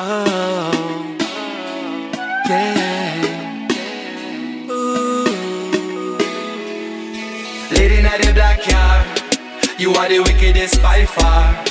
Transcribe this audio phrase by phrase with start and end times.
[0.00, 1.16] Oh.
[7.72, 9.04] Lady the black car,
[9.76, 11.64] you are the wickedest by far.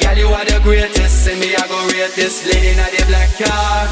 [0.00, 3.30] Girl, you are the greatest, and me I go rate this lady in the black
[3.38, 3.88] car.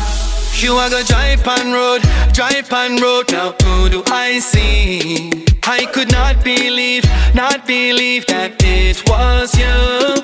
[0.56, 2.02] You are go drive on road,
[2.34, 3.32] drive on road.
[3.32, 5.46] Now who do I see?
[5.62, 7.04] I could not believe,
[7.34, 10.21] not believe that it was you.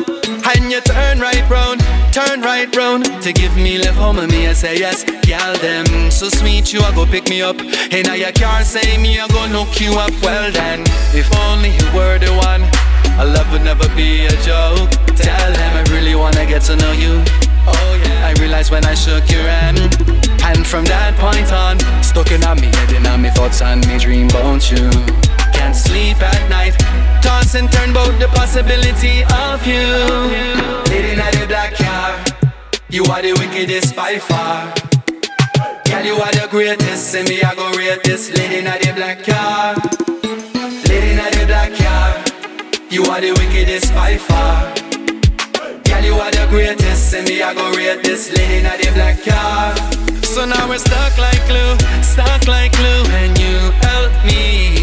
[0.68, 1.80] You turn right round,
[2.12, 6.10] turn right round to give me love home and me I say yes, girl them
[6.10, 7.58] so sweet you I go pick me up.
[7.58, 10.12] And now your car say me I go look you up.
[10.22, 10.82] Well then,
[11.16, 12.68] if only you were the one,
[13.18, 14.90] our love would never be a joke.
[15.16, 17.24] Tell them I really wanna get to know you.
[17.66, 19.78] Oh yeah, I realized when I shook your hand.
[20.44, 23.86] And from that point on, stuck in on me head and on me thoughts and
[23.88, 25.27] me dream about you.
[25.58, 26.74] Can't sleep at night,
[27.20, 29.86] toss and turn about the possibility of you.
[30.90, 32.14] Lady in the black car,
[32.88, 34.72] you are the wickedest by far.
[35.84, 39.24] Girl, you are the greatest, and me I go rate this lady in the black
[39.24, 39.74] car.
[40.88, 42.08] Lady in the black car,
[42.88, 44.72] you are the wickedest by far.
[45.84, 49.18] Girl, you are the greatest, and me I go rate this lady in the black
[49.24, 49.74] car.
[50.22, 54.77] So now we're stuck like glue, stuck like glue, and you help me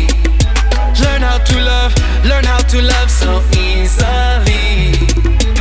[2.26, 4.94] learn how to love so easily.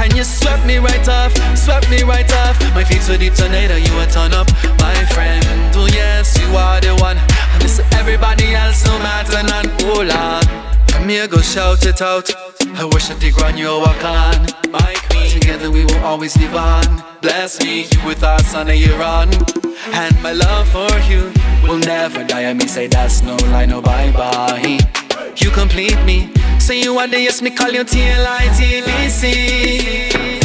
[0.00, 2.58] And you swept me right off, swept me right off.
[2.74, 4.48] My feet so deep tornado, you a turn up,
[4.80, 5.44] my friend.
[5.74, 7.18] Oh yes, you are the one.
[7.18, 9.68] I miss everybody else, no matter none.
[9.82, 10.46] Oh Lord,
[10.94, 12.30] and me I go shout it out.
[12.76, 15.30] I wish I did run you walk on, my queen.
[15.30, 17.02] Together we will always live on.
[17.20, 19.28] Bless me, with us on a year on.
[19.92, 21.33] And my love for you
[21.74, 22.44] will never die.
[22.50, 24.78] I me say that's no lie, no bye bye.
[25.36, 26.30] You complete me.
[26.58, 29.26] Say you are the yes, me call you T-L-I-T-B-C.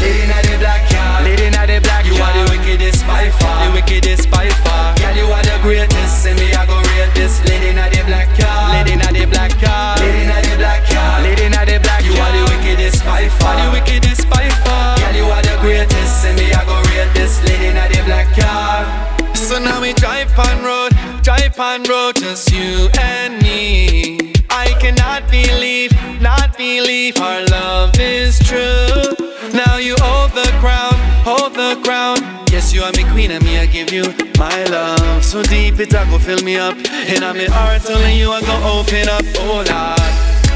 [0.01, 1.21] Lady in the black car.
[1.23, 3.65] Lady in the black You are the wickedest by far.
[3.65, 4.97] The wickedest by far.
[4.97, 6.23] Girl, you are the greatest.
[6.23, 7.39] Say me, I go rate this.
[7.45, 8.73] Lady in the black car.
[8.73, 9.97] Lady in the black car.
[10.01, 11.21] Lady in the black car.
[11.21, 13.53] Lady in the black You are the wickedest by far.
[13.55, 14.97] The wickedest by far.
[14.97, 16.21] Girl, you are the greatest.
[16.21, 17.37] Say me, I go rate this.
[17.45, 19.19] Lady in the black car.
[19.49, 20.93] So now we drive on road,
[21.29, 24.17] drive on road, just you and me.
[24.49, 29.13] I cannot believe, not believe our love is true.
[29.53, 30.95] Now you hold the crown,
[31.29, 32.17] hold the crown.
[32.51, 34.05] Yes, you are my queen and me, I give you
[34.39, 35.23] my love.
[35.23, 36.75] So deep it a go fill me up.
[37.13, 39.21] And I'm in heart only you I go open up.
[39.45, 40.13] Oh Lord,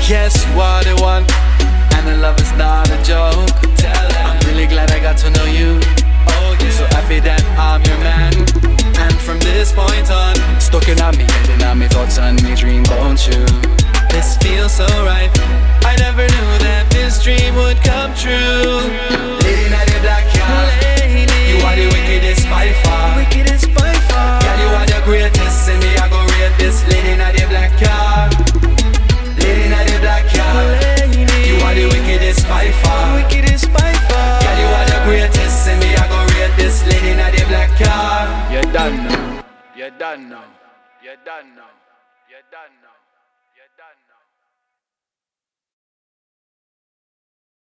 [0.10, 1.24] yes, you are the one.
[1.94, 2.83] And the love is not
[17.54, 18.82] dream would come true.
[19.42, 20.66] Lady in the black car,
[21.48, 23.18] you are the wickedest by far.
[23.18, 24.42] Wickedest by far.
[24.42, 26.86] Girl, you are the greatest, and me I go rate this.
[26.88, 28.30] Lady in the black car,
[29.38, 30.64] lady in the black car,
[31.46, 33.16] you are the wickedest by far.
[33.22, 34.42] Wickedest by far.
[34.42, 36.86] Girl, you are the greatest, and me I go rate this.
[36.88, 38.28] Lady in the black car.
[38.52, 39.46] You're done now.
[39.76, 40.46] You're done now.
[41.04, 41.72] You're done now.
[42.30, 42.96] You're done now.
[43.56, 44.23] You're done now.